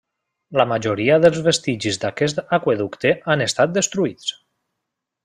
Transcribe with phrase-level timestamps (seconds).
[0.59, 4.33] La majoria dels vestigis d'aquest aqüeducte han estat destruïts.